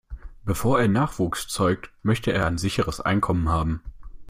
Bevor 0.45 0.79
er 0.81 0.87
Nachwuchs 0.87 1.47
zeugt, 1.47 1.91
möchte 2.01 2.33
er 2.33 2.47
ein 2.47 2.57
sicheres 2.57 3.01
Einkommen 3.01 3.49
haben. 3.49 3.83